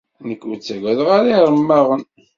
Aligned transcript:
Nekk 0.27 0.41
ur 0.49 0.57
ttaggadeɣ 0.57 1.09
ara 1.17 1.31
iremmaɣen. 1.37 2.01